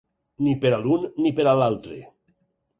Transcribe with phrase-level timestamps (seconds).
[0.47, 2.01] Ni per a l’un ni per a l’altre.